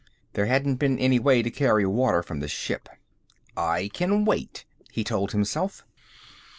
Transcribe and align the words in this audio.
There 0.33 0.47
hadn't 0.47 0.77
been 0.77 0.97
any 0.97 1.19
way 1.19 1.43
to 1.43 1.51
carry 1.51 1.85
water 1.85 2.23
from 2.23 2.39
the 2.39 2.47
ship. 2.47 2.89
"I 3.55 3.91
can 3.93 4.25
wait," 4.25 4.65
he 4.91 5.03
told 5.03 5.31
himself. 5.31 5.85